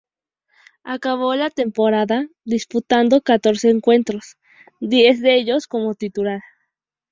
Acabó 0.83 1.35
la 1.35 1.51
temporada 1.51 2.27
disputando 2.43 3.21
catorce 3.21 3.69
encuentros, 3.69 4.37
diez 4.79 5.21
de 5.21 5.35
ellos 5.37 5.67
como 5.67 5.93
titular. 5.93 6.41